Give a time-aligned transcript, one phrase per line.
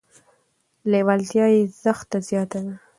[0.91, 2.73] لیوالتیا یې زښته زیاته ده.